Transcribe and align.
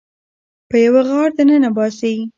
په 0.69 0.75
یوه 0.85 1.01
غار 1.07 1.29
ننه 1.49 1.69
باسي 1.75 2.15